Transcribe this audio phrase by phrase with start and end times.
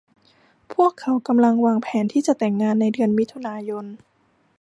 [0.73, 3.85] พวกเขากำลังวางแผนที่จะแต่งงานในเดือนมิถุนายน